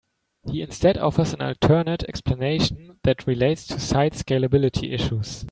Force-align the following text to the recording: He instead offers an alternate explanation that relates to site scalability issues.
He 0.51 0.63
instead 0.63 0.97
offers 0.97 1.31
an 1.35 1.43
alternate 1.43 2.01
explanation 2.09 2.97
that 3.03 3.27
relates 3.27 3.67
to 3.67 3.79
site 3.79 4.13
scalability 4.13 4.93
issues. 4.95 5.39